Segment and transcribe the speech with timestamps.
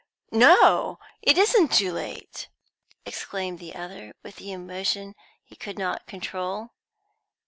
[0.31, 2.49] "No, it isn't too late!"
[3.05, 6.71] exclaimed the other, with emotion he could not control.